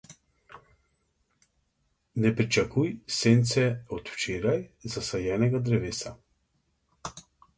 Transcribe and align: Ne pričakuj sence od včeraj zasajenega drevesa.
Ne 2.23 2.31
pričakuj 2.39 2.87
sence 3.17 3.67
od 3.97 4.09
včeraj 4.15 4.57
zasajenega 4.95 5.61
drevesa. 5.69 6.15